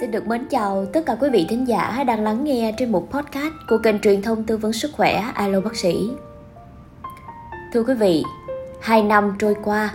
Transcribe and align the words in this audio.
Xin 0.00 0.10
được 0.10 0.26
mến 0.26 0.46
chào 0.50 0.86
tất 0.92 1.06
cả 1.06 1.16
quý 1.20 1.28
vị 1.30 1.46
thính 1.48 1.68
giả 1.68 2.04
đang 2.06 2.24
lắng 2.24 2.44
nghe 2.44 2.74
trên 2.78 2.92
một 2.92 3.10
podcast 3.10 3.54
của 3.68 3.78
kênh 3.78 3.98
truyền 3.98 4.22
thông 4.22 4.44
tư 4.44 4.56
vấn 4.56 4.72
sức 4.72 4.90
khỏe 4.92 5.24
Alo 5.34 5.60
Bác 5.60 5.76
sĩ. 5.76 6.10
Thưa 7.72 7.82
quý 7.82 7.94
vị, 7.94 8.24
hai 8.80 9.02
năm 9.02 9.36
trôi 9.38 9.56
qua, 9.64 9.90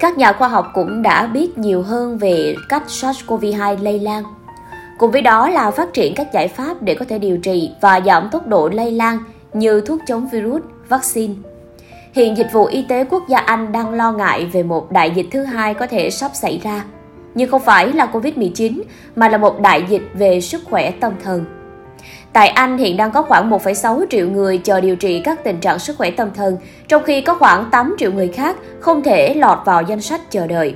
các 0.00 0.18
nhà 0.18 0.32
khoa 0.32 0.48
học 0.48 0.70
cũng 0.74 1.02
đã 1.02 1.26
biết 1.26 1.58
nhiều 1.58 1.82
hơn 1.82 2.18
về 2.18 2.54
cách 2.68 2.82
SARS-CoV-2 2.86 3.82
lây 3.82 3.98
lan. 3.98 4.24
Cùng 4.98 5.10
với 5.10 5.22
đó 5.22 5.48
là 5.48 5.70
phát 5.70 5.92
triển 5.92 6.14
các 6.14 6.32
giải 6.32 6.48
pháp 6.48 6.82
để 6.82 6.94
có 6.94 7.04
thể 7.08 7.18
điều 7.18 7.38
trị 7.38 7.70
và 7.80 8.00
giảm 8.00 8.28
tốc 8.32 8.46
độ 8.46 8.68
lây 8.68 8.90
lan 8.90 9.18
như 9.52 9.80
thuốc 9.80 10.00
chống 10.06 10.28
virus, 10.28 10.62
vaccine. 10.88 11.34
Hiện 12.12 12.36
Dịch 12.36 12.48
vụ 12.52 12.64
Y 12.64 12.82
tế 12.82 13.04
Quốc 13.04 13.28
gia 13.28 13.38
Anh 13.38 13.72
đang 13.72 13.94
lo 13.94 14.12
ngại 14.12 14.46
về 14.52 14.62
một 14.62 14.92
đại 14.92 15.10
dịch 15.10 15.26
thứ 15.30 15.44
hai 15.44 15.74
có 15.74 15.86
thể 15.86 16.10
sắp 16.10 16.30
xảy 16.34 16.60
ra– 16.64 16.84
nhưng 17.40 17.50
không 17.50 17.62
phải 17.62 17.92
là 17.92 18.08
Covid-19 18.12 18.82
mà 19.16 19.28
là 19.28 19.38
một 19.38 19.60
đại 19.60 19.84
dịch 19.88 20.02
về 20.14 20.40
sức 20.40 20.62
khỏe 20.64 20.90
tâm 20.90 21.12
thần. 21.24 21.44
Tại 22.32 22.48
Anh 22.48 22.78
hiện 22.78 22.96
đang 22.96 23.10
có 23.10 23.22
khoảng 23.22 23.50
1,6 23.50 24.04
triệu 24.10 24.30
người 24.30 24.58
chờ 24.58 24.80
điều 24.80 24.96
trị 24.96 25.20
các 25.24 25.44
tình 25.44 25.60
trạng 25.60 25.78
sức 25.78 25.96
khỏe 25.98 26.10
tâm 26.10 26.30
thần, 26.34 26.56
trong 26.88 27.02
khi 27.02 27.20
có 27.20 27.34
khoảng 27.34 27.64
8 27.70 27.94
triệu 27.98 28.12
người 28.12 28.28
khác 28.28 28.56
không 28.80 29.02
thể 29.02 29.34
lọt 29.34 29.58
vào 29.64 29.82
danh 29.82 30.00
sách 30.00 30.30
chờ 30.30 30.46
đợi. 30.46 30.74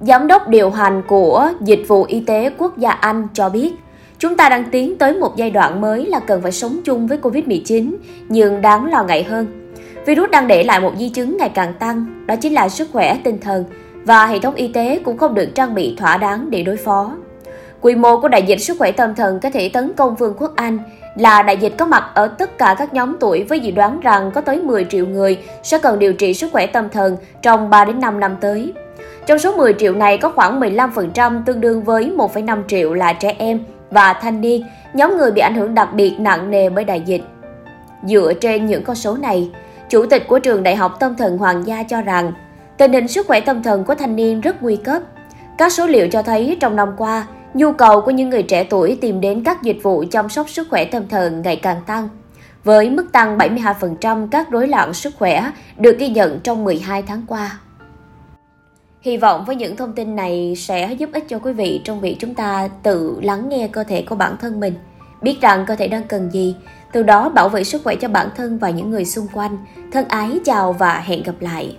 Giám 0.00 0.26
đốc 0.26 0.48
điều 0.48 0.70
hành 0.70 1.02
của 1.08 1.48
Dịch 1.60 1.84
vụ 1.88 2.04
Y 2.04 2.20
tế 2.20 2.50
Quốc 2.58 2.78
gia 2.78 2.90
Anh 2.90 3.28
cho 3.32 3.48
biết, 3.48 3.72
chúng 4.18 4.36
ta 4.36 4.48
đang 4.48 4.64
tiến 4.70 4.98
tới 4.98 5.14
một 5.14 5.36
giai 5.36 5.50
đoạn 5.50 5.80
mới 5.80 6.06
là 6.06 6.20
cần 6.20 6.42
phải 6.42 6.52
sống 6.52 6.80
chung 6.84 7.06
với 7.06 7.18
Covid-19, 7.22 7.94
nhưng 8.28 8.62
đáng 8.62 8.90
lo 8.90 9.04
ngại 9.04 9.24
hơn 9.24 9.67
Virus 10.06 10.30
đang 10.30 10.46
để 10.46 10.64
lại 10.64 10.80
một 10.80 10.92
di 10.98 11.08
chứng 11.08 11.36
ngày 11.36 11.48
càng 11.48 11.74
tăng, 11.74 12.26
đó 12.26 12.36
chính 12.36 12.52
là 12.52 12.68
sức 12.68 12.88
khỏe 12.92 13.16
tinh 13.24 13.38
thần 13.40 13.64
và 14.04 14.26
hệ 14.26 14.38
thống 14.38 14.54
y 14.54 14.68
tế 14.68 15.00
cũng 15.04 15.18
không 15.18 15.34
được 15.34 15.48
trang 15.54 15.74
bị 15.74 15.96
thỏa 15.98 16.16
đáng 16.16 16.50
để 16.50 16.62
đối 16.62 16.76
phó. 16.76 17.12
Quy 17.80 17.94
mô 17.94 18.20
của 18.20 18.28
đại 18.28 18.42
dịch 18.42 18.60
sức 18.60 18.78
khỏe 18.78 18.92
tâm 18.92 19.14
thần 19.14 19.40
có 19.40 19.50
thể 19.50 19.68
tấn 19.68 19.92
công 19.96 20.14
Vương 20.14 20.34
quốc 20.38 20.52
Anh 20.56 20.78
là 21.16 21.42
đại 21.42 21.56
dịch 21.56 21.72
có 21.78 21.86
mặt 21.86 22.04
ở 22.14 22.28
tất 22.28 22.58
cả 22.58 22.76
các 22.78 22.94
nhóm 22.94 23.16
tuổi 23.20 23.44
với 23.44 23.60
dự 23.60 23.70
đoán 23.70 24.00
rằng 24.00 24.30
có 24.34 24.40
tới 24.40 24.62
10 24.62 24.84
triệu 24.84 25.06
người 25.06 25.38
sẽ 25.62 25.78
cần 25.78 25.98
điều 25.98 26.12
trị 26.12 26.34
sức 26.34 26.52
khỏe 26.52 26.66
tâm 26.66 26.88
thần 26.88 27.16
trong 27.42 27.70
3 27.70 27.84
đến 27.84 28.00
5 28.00 28.20
năm 28.20 28.36
tới. 28.40 28.72
Trong 29.26 29.38
số 29.38 29.56
10 29.56 29.74
triệu 29.78 29.94
này 29.94 30.18
có 30.18 30.30
khoảng 30.30 30.60
15% 30.60 31.42
tương 31.44 31.60
đương 31.60 31.82
với 31.82 32.12
1,5 32.16 32.62
triệu 32.68 32.94
là 32.94 33.12
trẻ 33.12 33.34
em 33.38 33.60
và 33.90 34.12
thanh 34.12 34.40
niên, 34.40 34.62
nhóm 34.94 35.16
người 35.16 35.30
bị 35.30 35.40
ảnh 35.40 35.54
hưởng 35.54 35.74
đặc 35.74 35.88
biệt 35.94 36.14
nặng 36.18 36.50
nề 36.50 36.68
bởi 36.68 36.84
đại 36.84 37.00
dịch. 37.00 37.22
Dựa 38.04 38.32
trên 38.40 38.66
những 38.66 38.84
con 38.84 38.96
số 38.96 39.16
này, 39.16 39.50
Chủ 39.88 40.06
tịch 40.06 40.28
của 40.28 40.38
trường 40.38 40.62
Đại 40.62 40.76
học 40.76 40.96
Tâm 41.00 41.16
thần 41.16 41.38
Hoàng 41.38 41.66
gia 41.66 41.82
cho 41.82 42.02
rằng, 42.02 42.32
tình 42.76 42.92
hình 42.92 43.08
sức 43.08 43.26
khỏe 43.26 43.40
tâm 43.40 43.62
thần 43.62 43.84
của 43.84 43.94
thanh 43.94 44.16
niên 44.16 44.40
rất 44.40 44.62
nguy 44.62 44.76
cấp. 44.76 45.02
Các 45.58 45.72
số 45.72 45.86
liệu 45.86 46.08
cho 46.08 46.22
thấy 46.22 46.56
trong 46.60 46.76
năm 46.76 46.88
qua, 46.96 47.26
nhu 47.54 47.72
cầu 47.72 48.00
của 48.00 48.10
những 48.10 48.30
người 48.30 48.42
trẻ 48.42 48.64
tuổi 48.64 48.98
tìm 49.00 49.20
đến 49.20 49.44
các 49.44 49.62
dịch 49.62 49.78
vụ 49.82 50.04
chăm 50.10 50.28
sóc 50.28 50.50
sức 50.50 50.66
khỏe 50.70 50.84
tâm 50.84 51.08
thần 51.08 51.42
ngày 51.42 51.56
càng 51.56 51.80
tăng, 51.86 52.08
với 52.64 52.90
mức 52.90 53.12
tăng 53.12 53.38
72% 53.38 54.28
các 54.28 54.50
rối 54.50 54.68
loạn 54.68 54.94
sức 54.94 55.14
khỏe 55.18 55.50
được 55.76 55.98
ghi 55.98 56.08
nhận 56.08 56.40
trong 56.40 56.64
12 56.64 57.02
tháng 57.02 57.22
qua. 57.26 57.58
Hy 59.00 59.16
vọng 59.16 59.44
với 59.44 59.56
những 59.56 59.76
thông 59.76 59.92
tin 59.92 60.16
này 60.16 60.54
sẽ 60.56 60.92
giúp 60.92 61.10
ích 61.12 61.24
cho 61.28 61.38
quý 61.38 61.52
vị 61.52 61.80
trong 61.84 62.00
việc 62.00 62.16
chúng 62.18 62.34
ta 62.34 62.68
tự 62.82 63.18
lắng 63.22 63.48
nghe 63.48 63.68
cơ 63.72 63.84
thể 63.84 64.02
của 64.02 64.14
bản 64.14 64.36
thân 64.40 64.60
mình, 64.60 64.74
biết 65.22 65.40
rằng 65.40 65.64
cơ 65.66 65.76
thể 65.76 65.88
đang 65.88 66.04
cần 66.08 66.30
gì 66.30 66.56
từ 66.92 67.02
đó 67.02 67.28
bảo 67.28 67.48
vệ 67.48 67.64
sức 67.64 67.80
khỏe 67.84 67.96
cho 67.96 68.08
bản 68.08 68.28
thân 68.36 68.58
và 68.58 68.70
những 68.70 68.90
người 68.90 69.04
xung 69.04 69.26
quanh. 69.32 69.58
Thân 69.92 70.08
ái, 70.08 70.40
chào 70.44 70.72
và 70.72 71.00
hẹn 71.00 71.22
gặp 71.22 71.34
lại. 71.40 71.76